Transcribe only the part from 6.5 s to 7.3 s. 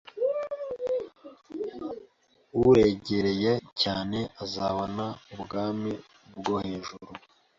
hejuru